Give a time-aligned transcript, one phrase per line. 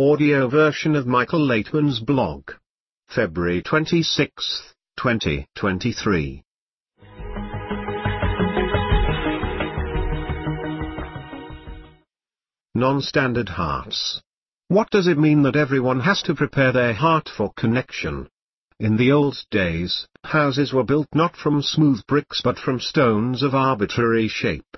[0.00, 2.52] audio version of Michael Laitman's blog.
[3.08, 6.44] February 26, 2023.
[12.76, 14.22] Non-standard hearts.
[14.68, 18.28] What does it mean that everyone has to prepare their heart for connection?
[18.78, 23.52] In the old days, houses were built not from smooth bricks but from stones of
[23.52, 24.76] arbitrary shape.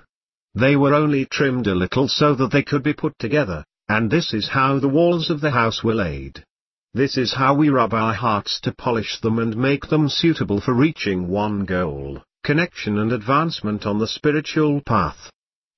[0.55, 4.33] They were only trimmed a little so that they could be put together, and this
[4.33, 6.45] is how the walls of the house were laid.
[6.93, 10.73] This is how we rub our hearts to polish them and make them suitable for
[10.73, 15.29] reaching one goal, connection and advancement on the spiritual path.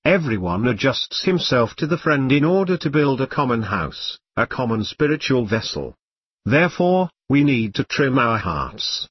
[0.05, 4.83] Everyone adjusts himself to the friend in order to build a common house, a common
[4.83, 5.95] spiritual vessel.
[6.45, 9.07] Therefore, we need to trim our hearts.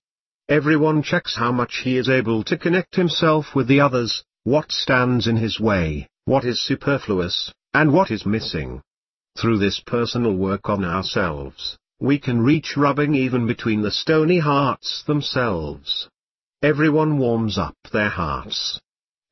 [0.48, 5.26] Everyone checks how much he is able to connect himself with the others, what stands
[5.26, 8.80] in his way, what is superfluous, and what is missing.
[9.36, 15.02] Through this personal work on ourselves, we can reach rubbing even between the stony hearts
[15.06, 16.08] themselves.
[16.62, 18.80] Everyone warms up their hearts,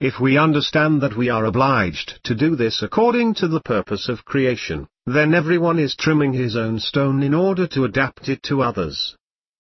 [0.00, 4.24] if we understand that we are obliged to do this according to the purpose of
[4.24, 9.14] creation, then everyone is trimming his own stone in order to adapt it to others.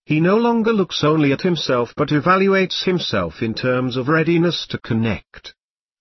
[0.06, 4.78] He no longer looks only at himself but evaluates himself in terms of readiness to
[4.78, 5.52] connect.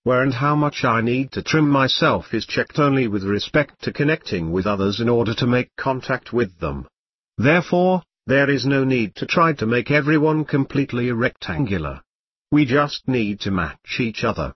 [0.03, 3.91] Where and how much I need to trim myself is checked only with respect to
[3.91, 6.87] connecting with others in order to make contact with them.
[7.37, 12.01] Therefore, there is no need to try to make everyone completely rectangular.
[12.51, 14.53] We just need to match each other.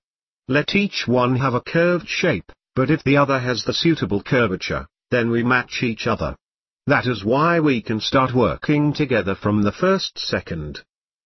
[0.47, 4.88] Let each one have a curved shape, but if the other has the suitable curvature,
[5.11, 6.35] then we match each other.
[6.88, 10.81] That is why we can start working together from the first second.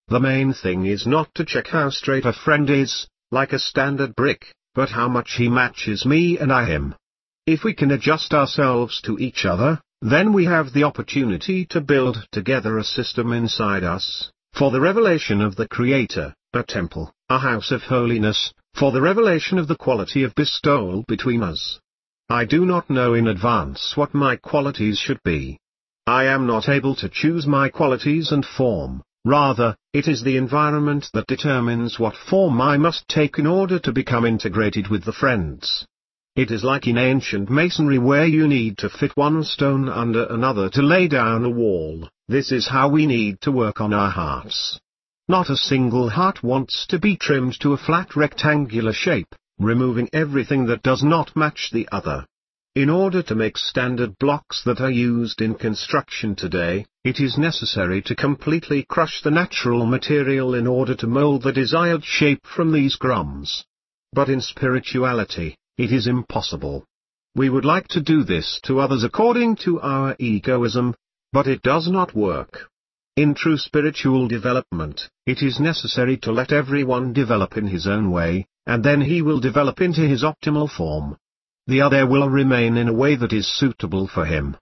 [0.07, 4.15] The main thing is not to check how straight a friend is, like a standard
[4.15, 6.95] brick, but how much he matches me and I him.
[7.45, 12.27] If we can adjust ourselves to each other, then we have the opportunity to build
[12.31, 17.71] together a system inside us, for the revelation of the Creator, a temple, a house
[17.71, 21.79] of holiness, for the revelation of the quality of bestowal between us.
[22.29, 25.59] I do not know in advance what my qualities should be.
[26.05, 31.09] I am not able to choose my qualities and form, rather, it is the environment
[31.13, 35.85] that determines what form I must take in order to become integrated with the friends.
[36.35, 40.69] It is like in ancient masonry where you need to fit one stone under another
[40.69, 44.79] to lay down a wall, this is how we need to work on our hearts.
[45.27, 50.67] Not a single heart wants to be trimmed to a flat rectangular shape, removing everything
[50.67, 52.25] that does not match the other.
[52.77, 58.03] In order to make standard blocks that are used in construction today, it is necessary
[58.03, 62.95] to completely crush the natural material in order to mold the desired shape from these
[62.95, 63.65] crumbs.
[64.13, 66.85] But in spirituality, it is impossible.
[67.33, 70.93] We would like to do this to others according to our egoism,
[71.33, 72.69] but it does not work.
[73.15, 78.45] In true spiritual development, it is necessary to let everyone develop in his own way,
[78.67, 81.17] and then he will develop into his optimal form.
[81.67, 84.55] The other will remain in a way that is suitable for him.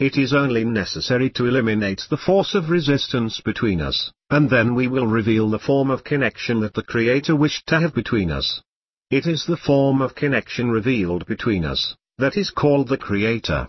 [0.00, 4.88] It is only necessary to eliminate the force of resistance between us, and then we
[4.88, 8.60] will reveal the form of connection that the Creator wished to have between us.
[9.08, 13.68] It is the form of connection revealed between us, that is called the Creator.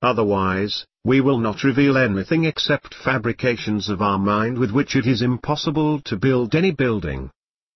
[0.00, 5.20] Otherwise, we will not reveal anything except fabrications of our mind with which it is
[5.20, 7.30] impossible to build any building.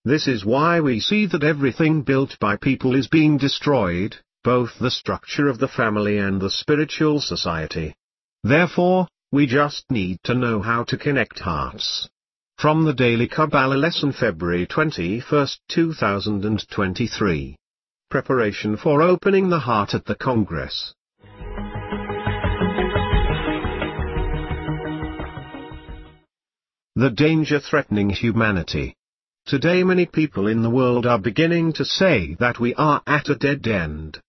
[0.06, 4.90] This is why we see that everything built by people is being destroyed, both the
[4.90, 7.94] structure of the family and the spiritual society.
[8.42, 12.08] Therefore, we just need to know how to connect hearts.
[12.58, 17.56] From the Daily Kabbalah Lesson February 21, 2023.
[18.10, 20.94] Preparation for opening the heart at the Congress.
[26.96, 28.94] The danger threatening humanity.
[29.46, 33.34] Today many people in the world are beginning to say that we are at a
[33.34, 34.20] dead end.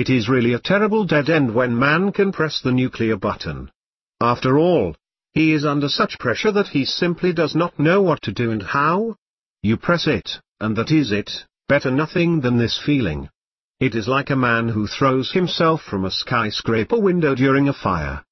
[0.00, 3.72] It is really a terrible dead end when man can press the nuclear button.
[4.20, 4.94] After all,
[5.32, 8.62] he is under such pressure that he simply does not know what to do and
[8.62, 9.16] how.
[9.60, 13.28] You press it, and that is it, better nothing than this feeling.
[13.80, 18.22] It is like a man who throws himself from a skyscraper window during a fire.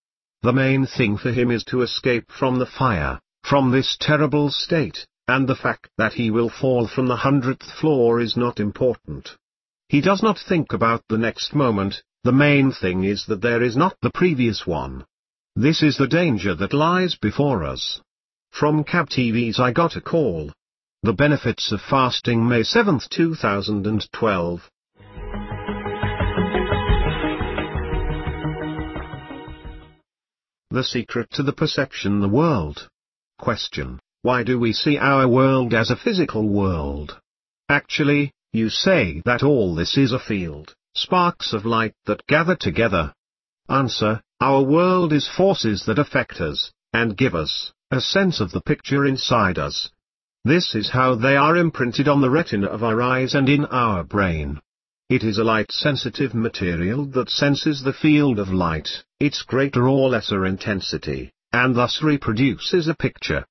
[0.43, 5.05] The main thing for him is to escape from the fire from this terrible state,
[5.27, 9.37] and the fact that he will fall from the hundredth floor is not important.
[9.89, 13.77] He does not think about the next moment, the main thing is that there is
[13.77, 15.05] not the previous one.
[15.55, 18.01] This is the danger that lies before us.
[18.51, 20.53] From KabTV's I got a call.
[21.03, 24.71] The benefits of fasting May 7, 2012.
[30.77, 32.87] the secret to the perception the world.
[33.39, 33.99] Question.
[34.21, 37.19] Why do we see our world as a physical world?
[37.71, 43.13] Actually, you say that all this is a field, sparks of light that gather together.
[43.69, 48.63] Answer, our world is forces that affect us, and give us, a sense of the
[48.63, 49.91] picture inside us.
[50.45, 54.05] This is how they are imprinted on the retina of our eyes and in our
[54.05, 54.61] brain.
[55.11, 58.89] It is a light-sensitive material that senses the field of light,
[59.21, 63.45] its greater or lesser intensity, and thus reproduces a picture.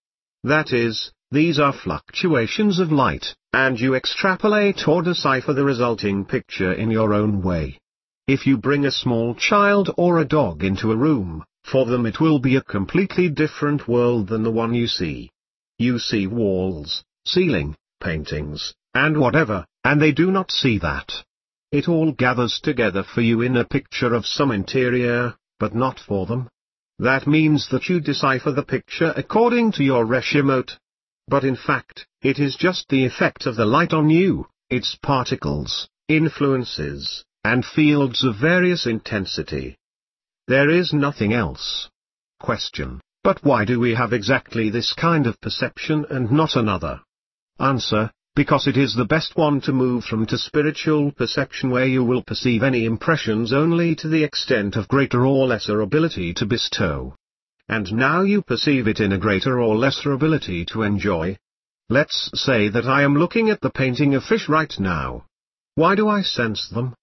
[0.44, 6.72] That is, these are fluctuations of light, and you extrapolate or decipher the resulting picture
[6.72, 7.80] in your own way.
[8.28, 12.20] If you bring a small child or a dog into a room, for them it
[12.20, 15.32] will be a completely different world than the one you see.
[15.80, 21.12] You see walls, ceiling, paintings, and whatever, and they do not see that.
[21.72, 26.26] It all gathers together for you in a picture of some interior, but not for
[26.26, 26.50] them.
[27.00, 30.78] That means that you decipher the picture according to your Reshimot,
[31.28, 35.90] but in fact, it is just the effect of the light on you, its particles,
[36.08, 39.78] influences, and fields of various intensity.
[40.48, 41.90] There is nothing else.
[42.40, 43.02] Question.
[43.24, 47.02] But why do we have exactly this kind of perception and not another?
[47.60, 48.12] Answer.
[48.36, 52.22] Because it is the best one to move from to spiritual perception where you will
[52.22, 57.16] perceive any impressions only to the extent of greater or lesser ability to bestow.
[57.68, 61.38] And now you perceive it in a greater or lesser ability to enjoy.
[61.90, 65.26] Let's say that I am looking at the painting of fish right now.
[65.76, 66.96] Why do I sense them?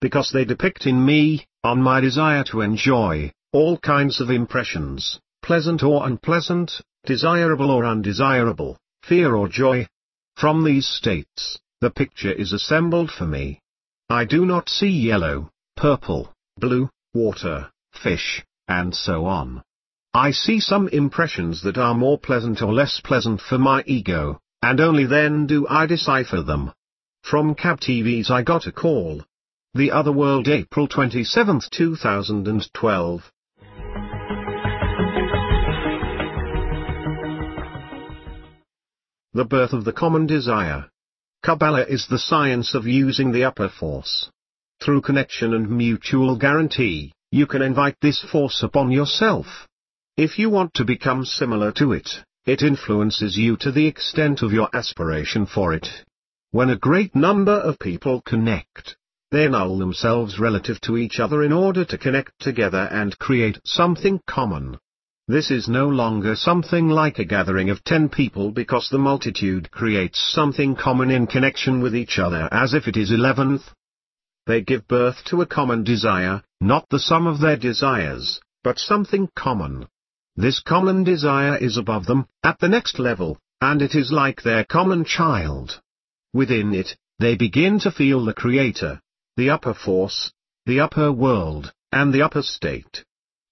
[0.00, 5.82] Because they depict in me, on my desire to enjoy, all kinds of impressions, pleasant
[5.82, 9.86] or unpleasant, desirable or undesirable, fear or joy.
[10.36, 13.60] From these states, the picture is assembled for me.
[14.10, 19.62] I do not see yellow, purple, blue, water, fish, and so on.
[20.14, 24.80] I see some impressions that are more pleasant or less pleasant for my ego, and
[24.80, 26.72] only then do I decipher them.
[27.22, 29.22] From KabTV's I got a call.
[29.74, 33.32] The Other World April 27, 2012.
[39.34, 40.88] The birth of the common desire.
[41.42, 44.30] Kabbalah is the science of using the upper force.
[44.80, 49.67] Through connection and mutual guarantee, you can invite this force upon yourself.
[50.18, 52.10] If you want to become similar to it,
[52.44, 55.86] it influences you to the extent of your aspiration for it.
[56.50, 58.96] When a great number of people connect,
[59.30, 64.20] they null themselves relative to each other in order to connect together and create something
[64.26, 64.78] common.
[65.28, 70.18] This is no longer something like a gathering of ten people because the multitude creates
[70.34, 73.62] something common in connection with each other as if it is eleventh.
[74.46, 79.28] They give birth to a common desire, not the sum of their desires, but something
[79.36, 79.86] common.
[80.40, 84.62] This common desire is above them, at the next level, and it is like their
[84.62, 85.80] common child.
[86.32, 89.00] Within it, they begin to feel the Creator,
[89.36, 90.30] the upper force,
[90.64, 93.02] the upper world, and the upper state.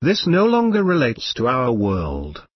[0.01, 2.47] This no longer relates to our world.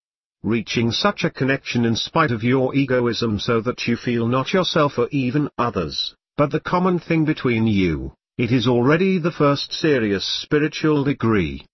[0.44, 4.96] Reaching such a connection in spite of your egoism so that you feel not yourself
[4.96, 10.24] or even others, but the common thing between you, it is already the first serious
[10.24, 11.66] spiritual degree.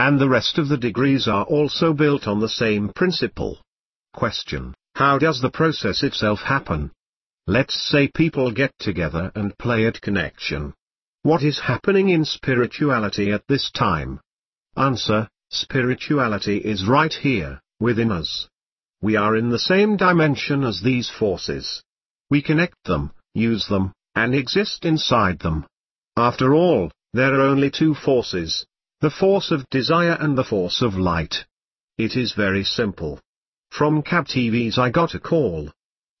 [0.00, 3.60] And the rest of the degrees are also built on the same principle.
[4.14, 4.72] Question.
[4.94, 6.90] How does the process itself happen?
[7.46, 10.72] Let's say people get together and play at connection.
[11.20, 14.20] What is happening in spirituality at this time?
[14.74, 15.28] Answer.
[15.50, 18.48] Spirituality is right here, within us.
[19.02, 21.82] We are in the same dimension as these forces.
[22.30, 25.66] We connect them, use them, and exist inside them.
[26.16, 28.64] After all, there are only two forces,
[29.00, 31.46] the force of desire and the force of light.
[31.96, 33.18] It is very simple.
[33.70, 35.70] From KabTV's I got a call.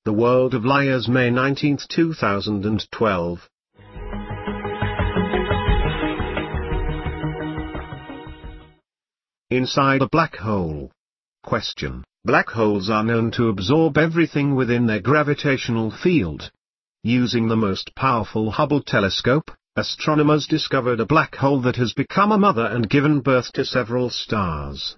[0.06, 3.48] The World of Liars May 19, 2012.
[9.50, 10.90] Inside a black hole.
[11.42, 12.02] Question.
[12.24, 16.50] Black holes are known to absorb everything within their gravitational field.
[17.02, 22.38] Using the most powerful Hubble telescope, astronomers discovered a black hole that has become a
[22.38, 24.96] mother and given birth to several stars.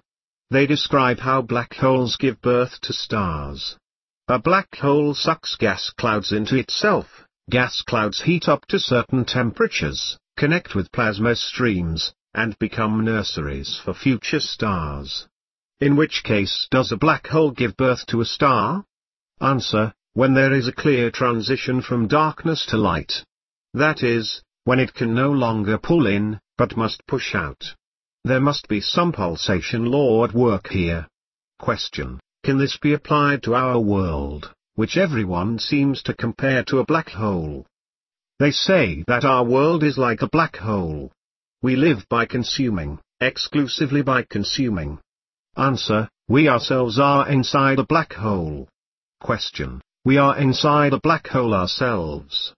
[0.49, 3.77] They describe how black holes give birth to stars.
[4.27, 10.17] A black hole sucks gas clouds into itself, gas clouds heat up to certain temperatures,
[10.37, 15.27] connect with plasma streams, and become nurseries for future stars.
[15.79, 18.85] In which case does a black hole give birth to a star?
[19.39, 23.23] Answer, when there is a clear transition from darkness to light.
[23.73, 27.63] That is, when it can no longer pull in, but must push out.
[28.23, 31.07] There must be some pulsation law at work here.
[31.59, 32.19] Question.
[32.43, 37.09] Can this be applied to our world, which everyone seems to compare to a black
[37.09, 37.65] hole?
[38.39, 41.11] They say that our world is like a black hole.
[41.61, 44.99] We live by consuming, exclusively by consuming.
[45.55, 48.67] Answer, we ourselves are inside a black hole.
[49.21, 52.53] Question, we are inside a black hole ourselves.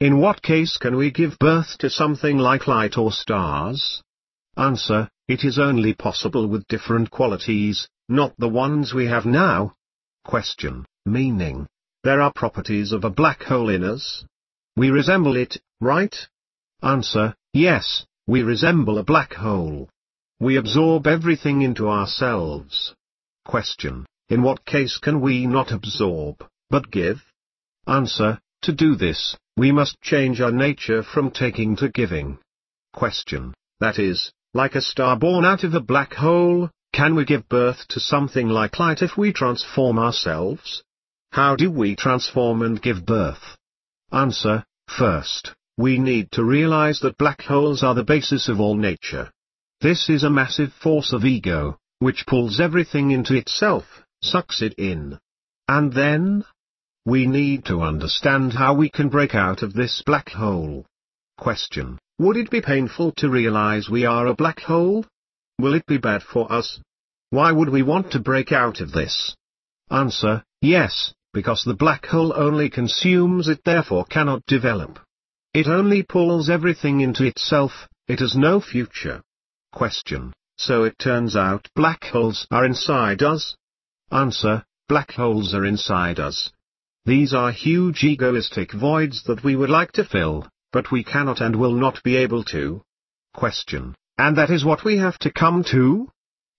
[0.00, 4.02] In what case can we give birth to something like light or stars?
[4.56, 9.74] Answer, it is only possible with different qualities, not the ones we have now.
[10.24, 11.66] Question, meaning,
[12.02, 14.24] there are properties of a black hole in us?
[14.74, 16.16] We resemble it, right?
[16.82, 19.90] Answer, yes, we resemble a black hole.
[20.40, 22.94] We absorb everything into ourselves.
[23.44, 27.22] Question, in what case can we not absorb, but give?
[27.86, 32.38] Answer, to do this, we must change our nature from taking to giving.
[32.92, 37.48] Question, that is, like a star born out of a black hole, can we give
[37.48, 40.82] birth to something like light if we transform ourselves?
[41.32, 43.56] How do we transform and give birth?
[44.12, 49.30] Answer, first, we need to realize that black holes are the basis of all nature.
[49.80, 53.84] This is a massive force of ego, which pulls everything into itself,
[54.20, 55.18] sucks it in.
[55.68, 56.44] And then?
[57.06, 60.84] We need to understand how we can break out of this black hole.
[61.38, 61.98] Question.
[62.18, 65.06] Would it be painful to realize we are a black hole?
[65.58, 66.78] Will it be bad for us?
[67.30, 69.34] Why would we want to break out of this?
[69.90, 74.98] Answer, yes, because the black hole only consumes it therefore cannot develop.
[75.54, 79.22] It only pulls everything into itself, it has no future.
[79.72, 83.56] Question, so it turns out black holes are inside us?
[84.12, 86.50] Answer, black holes are inside us.
[87.04, 91.56] These are huge egoistic voids that we would like to fill, but we cannot and
[91.56, 92.82] will not be able to.
[93.34, 93.94] Question.
[94.18, 96.10] And that is what we have to come to?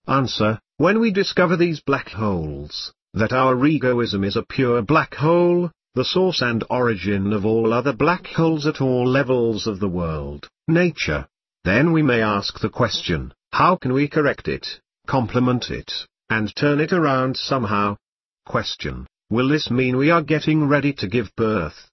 [0.07, 0.59] Answer.
[0.77, 6.05] When we discover these black holes, that our egoism is a pure black hole, the
[6.05, 11.27] source and origin of all other black holes at all levels of the world, nature,
[11.63, 15.91] then we may ask the question, how can we correct it, complement it,
[16.29, 17.97] and turn it around somehow?
[18.45, 19.05] Question.
[19.31, 21.89] Will this mean we are getting ready to give birth?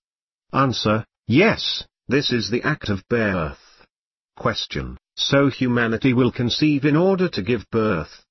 [0.53, 1.05] Answer.
[1.29, 3.61] Yes, this is the act of birth.
[4.37, 4.99] Question.
[5.15, 8.25] So humanity will conceive in order to give birth?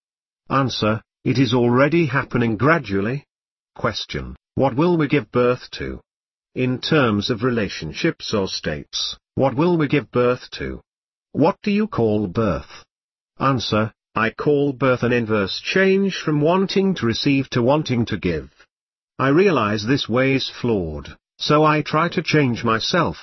[0.49, 1.01] Answer.
[1.23, 3.23] It is already happening gradually.
[3.75, 4.35] Question.
[4.55, 6.01] What will we give birth to?
[6.53, 10.81] In terms of relationships or states, what will we give birth to?
[11.31, 12.83] What do you call birth?
[13.39, 13.93] Answer.
[14.13, 18.51] I call birth an inverse change from wanting to receive to wanting to give.
[19.19, 23.17] I realize this way is flawed, so I try to change myself.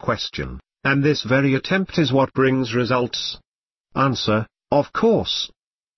[0.00, 0.58] Question.
[0.82, 3.38] And this very attempt is what brings results?
[3.94, 4.46] Answer.
[4.72, 5.48] Of course.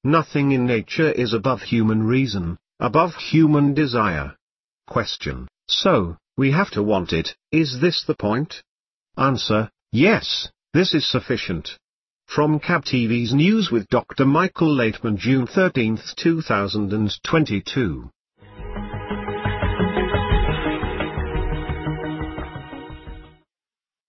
[0.05, 4.37] Nothing in nature is above human reason, above human desire.
[4.87, 5.49] Question.
[5.67, 8.63] So, we have to want it, is this the point?
[9.17, 9.71] Answer.
[9.93, 11.79] Yes, this is sufficient.
[12.27, 14.27] From KabTV's News with Dr.
[14.27, 18.11] Michael Laitman June 13, 2022.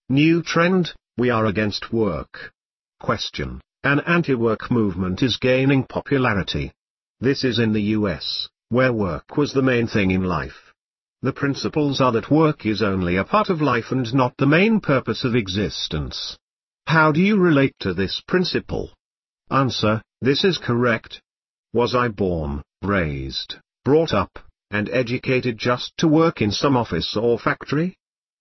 [0.10, 2.52] New trend, we are against work.
[3.00, 6.74] Question, an anti-work movement is gaining popularity.
[7.22, 10.74] This is in the US, where work was the main thing in life.
[11.22, 14.82] The principles are that work is only a part of life and not the main
[14.82, 16.38] purpose of existence.
[16.86, 18.92] How do you relate to this principle?
[19.50, 21.22] Answer, this is correct.
[21.72, 23.56] Was I born, raised,
[23.86, 24.38] brought up,
[24.70, 27.96] and educated just to work in some office or factory?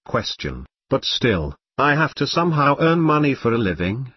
[0.05, 4.13] Question, but still, I have to somehow earn money for a living?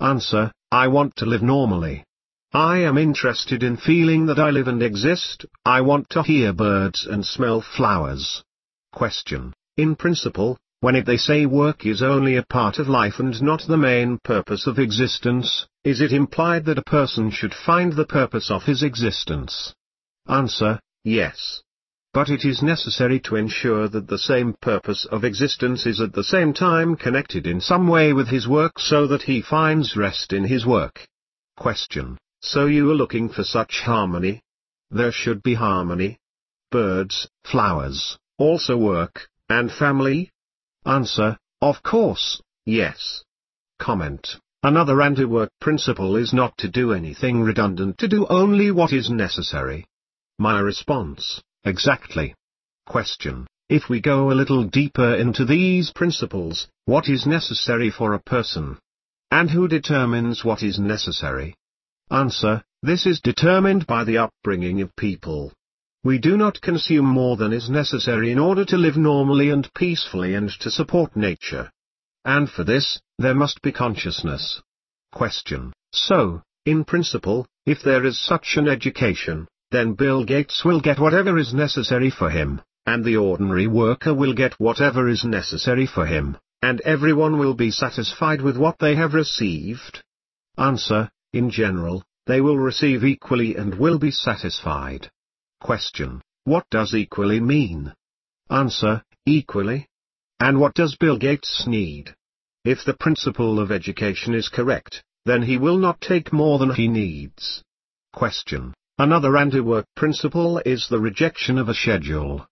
[0.00, 2.04] Answer, I want to live normally.
[2.52, 7.06] I am interested in feeling that I live and exist, I want to hear birds
[7.06, 8.44] and smell flowers.
[8.92, 13.40] Question, in principle, when it they say work is only a part of life and
[13.40, 18.04] not the main purpose of existence, is it implied that a person should find the
[18.04, 19.72] purpose of his existence?
[20.28, 21.62] Answer, yes.
[22.12, 26.24] But it is necessary to ensure that the same purpose of existence is at the
[26.24, 30.44] same time connected in some way with his work so that he finds rest in
[30.44, 31.06] his work.
[31.56, 32.18] Question.
[32.40, 34.42] So you are looking for such harmony?
[34.90, 36.18] There should be harmony.
[36.72, 40.32] Birds, flowers, also work, and family?
[40.84, 43.22] Answer, of course, yes.
[43.78, 44.36] Comment.
[44.64, 49.86] Another anti-work principle is not to do anything redundant to do only what is necessary.
[50.38, 51.40] My response.
[51.64, 52.34] Exactly.
[52.86, 53.46] Question.
[53.68, 58.78] If we go a little deeper into these principles, what is necessary for a person?
[59.30, 61.54] And who determines what is necessary?
[62.10, 65.52] Answer, this is determined by the upbringing of people.
[66.02, 70.34] We do not consume more than is necessary in order to live normally and peacefully
[70.34, 71.70] and to support nature.
[72.24, 74.62] And for this, there must be consciousness.
[75.12, 75.72] Question.
[75.92, 81.38] So, in principle, if there is such an education, then Bill Gates will get whatever
[81.38, 86.36] is necessary for him, and the ordinary worker will get whatever is necessary for him,
[86.62, 90.02] and everyone will be satisfied with what they have received?
[90.58, 95.10] Answer, in general, they will receive equally and will be satisfied.
[95.60, 96.20] Question.
[96.44, 97.92] What does equally mean?
[98.50, 99.88] Answer, equally.
[100.40, 102.14] And what does Bill Gates need?
[102.64, 106.88] If the principle of education is correct, then he will not take more than he
[106.88, 107.62] needs.
[108.12, 108.74] Question.
[109.00, 112.46] Another anti-work principle is the rejection of a schedule.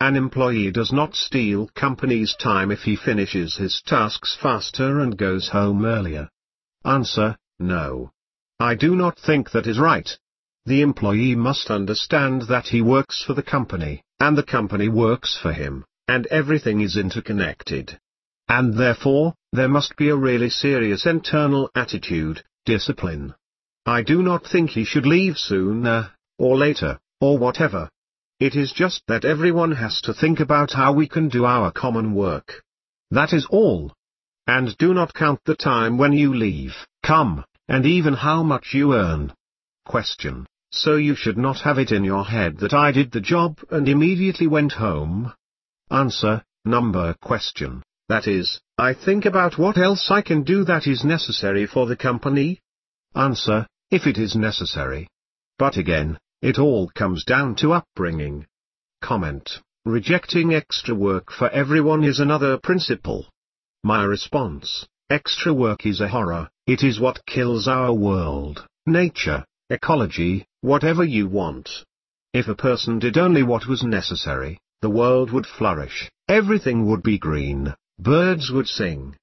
[0.00, 5.48] An employee does not steal company's time if he finishes his tasks faster and goes
[5.48, 6.28] home earlier.
[6.84, 8.10] Answer, no.
[8.60, 10.14] I do not think that is right.
[10.66, 15.54] The employee must understand that he works for the company, and the company works for
[15.54, 17.98] him, and everything is interconnected.
[18.46, 23.34] And therefore, there must be a really serious internal attitude, discipline.
[23.86, 27.90] I do not think he should leave sooner, or later, or whatever.
[28.40, 32.14] It is just that everyone has to think about how we can do our common
[32.14, 32.62] work.
[33.10, 33.92] That is all.
[34.46, 38.94] And do not count the time when you leave, come, and even how much you
[38.94, 39.32] earn.
[39.84, 40.46] Question.
[40.70, 43.88] So you should not have it in your head that I did the job and
[43.88, 45.32] immediately went home?
[45.90, 51.04] Answer, number question, that is, I think about what else I can do that is
[51.04, 52.60] necessary for the company?
[53.14, 55.08] Answer, if it is necessary.
[55.58, 58.46] But again, it all comes down to upbringing.
[59.00, 59.48] Comment,
[59.84, 63.26] rejecting extra work for everyone is another principle.
[63.82, 70.46] My response, extra work is a horror, it is what kills our world, nature, ecology,
[70.60, 71.68] whatever you want.
[72.32, 77.18] If a person did only what was necessary, the world would flourish, everything would be
[77.18, 79.16] green, birds would sing.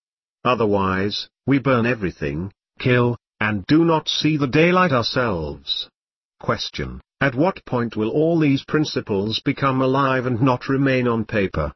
[0.43, 5.89] Otherwise, we burn everything, kill, and do not see the daylight ourselves.
[6.39, 7.01] Question.
[7.19, 11.73] At what point will all these principles become alive and not remain on paper?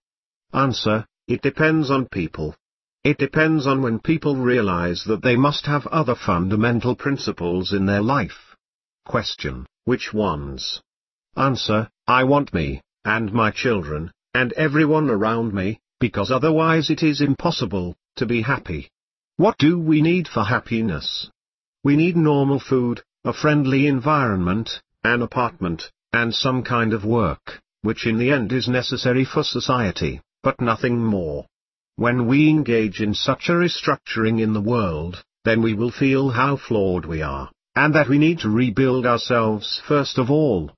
[0.54, 1.08] Answer.
[1.28, 2.56] It depends on people.
[3.04, 8.04] It depends on when people realize that they must have other fundamental principles in their
[8.04, 8.56] life.
[9.08, 10.84] Question, which ones?
[11.36, 17.22] Answer, I want me, and my children, and everyone around me, because otherwise it is
[17.22, 18.90] impossible, to be happy.
[19.38, 21.32] What do we need for happiness?
[21.86, 28.08] We need normal food, a friendly environment, an apartment, and some kind of work, which
[28.08, 31.46] in the end is necessary for society, but nothing more.
[31.96, 36.58] When we engage in such a restructuring in the world, then we will feel how
[36.58, 40.72] flawed we are and that we need to rebuild ourselves first of all.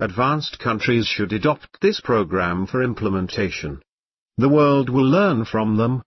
[0.00, 3.82] Advanced countries should adopt this program for implementation.
[4.38, 6.02] The world will learn from them.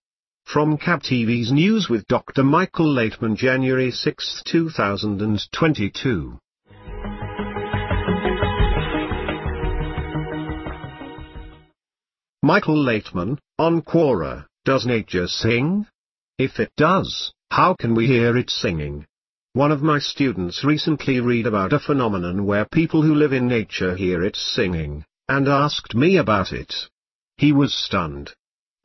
[0.52, 2.42] From KabTV's News with Dr.
[2.42, 6.38] Michael Laitman January 6, 2022
[12.42, 15.86] Michael Laitman, on Quora, does nature sing?
[16.36, 19.06] If it does, how can we hear it singing?
[19.52, 23.94] One of my students recently read about a phenomenon where people who live in nature
[23.94, 26.74] hear it singing, and asked me about it.
[27.36, 28.34] He was stunned.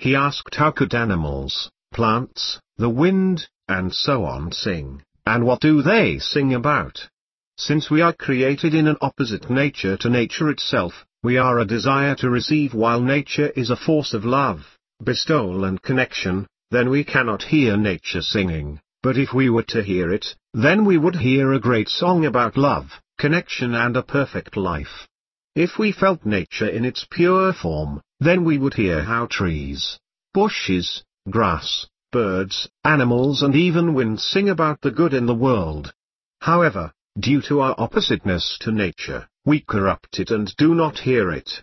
[0.06, 5.82] He asked how could animals, plants, the wind, and so on sing, and what do
[5.82, 7.10] they sing about?
[7.58, 12.14] Since we are created in an opposite nature to nature itself, we are a desire
[12.18, 17.42] to receive while nature is a force of love, bestowal and connection, then we cannot
[17.42, 18.80] hear nature singing.
[19.02, 22.58] But if we were to hear it, then we would hear a great song about
[22.58, 25.08] love, connection and a perfect life.
[25.56, 30.00] If we felt nature in its pure form, then we would hear how trees,
[30.34, 35.94] bushes, grass, birds, animals and even wind sing about the good in the world.
[36.42, 41.62] However, due to our oppositeness to nature, we corrupt it and do not hear it.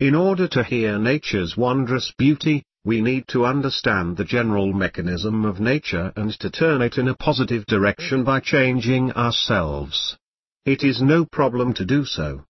[0.00, 5.58] In order to hear nature's wondrous beauty, we need to understand the general mechanism of
[5.58, 10.18] nature and to turn it in a positive direction by changing ourselves.
[10.66, 12.44] It is no problem to do so.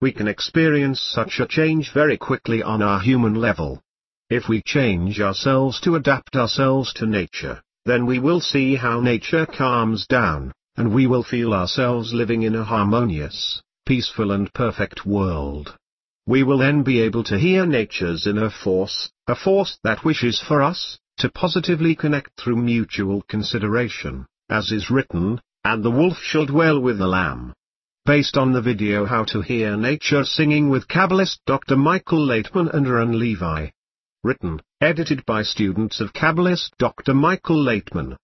[0.00, 3.82] We can experience such a change very quickly on our human level.
[4.30, 9.44] If we change ourselves to adapt ourselves to nature, then we will see how nature
[9.44, 15.76] calms down, and we will feel ourselves living in a harmonious, peaceful and perfect world.
[16.26, 20.62] We will then be able to hear nature's inner force, a force that wishes for
[20.62, 26.80] us, to positively connect through mutual consideration, as is written, and the wolf shall dwell
[26.80, 27.52] with the lamb.
[28.10, 31.76] Based on the video How to Hear Nature Singing with Kabbalist Dr.
[31.76, 33.68] Michael Laitman and Oren Levi.
[34.24, 37.14] Written, edited by students of Kabbalist Dr.
[37.14, 38.16] Michael Laitman.